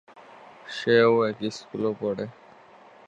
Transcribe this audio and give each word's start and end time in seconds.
সেও 0.67 1.11
একই 1.29 1.49
স্কুলে 1.51 1.91
পড়ে। 2.01 2.25